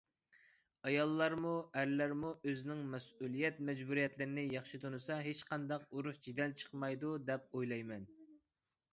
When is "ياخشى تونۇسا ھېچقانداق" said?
4.53-5.85